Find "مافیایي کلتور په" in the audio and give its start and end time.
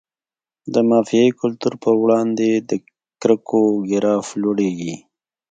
0.89-1.89